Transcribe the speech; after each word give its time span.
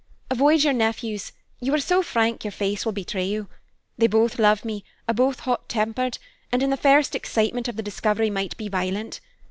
Avoid 0.31 0.63
your 0.63 0.73
nephews; 0.73 1.31
you 1.59 1.71
are 1.75 1.79
so 1.79 2.01
frank 2.01 2.43
your 2.43 2.51
face 2.51 2.85
will 2.85 2.91
betray 2.91 3.23
you. 3.25 3.47
They 3.99 4.07
both 4.07 4.39
love 4.39 4.65
me, 4.65 4.83
are 5.07 5.13
both 5.13 5.41
hot 5.41 5.69
tempered, 5.69 6.17
and 6.51 6.63
in 6.63 6.71
the 6.71 6.75
first 6.75 7.13
excitement 7.13 7.67
of 7.67 7.75
the 7.75 7.83
discovery 7.83 8.31
might 8.31 8.57
be 8.57 8.67
violent. 8.67 9.19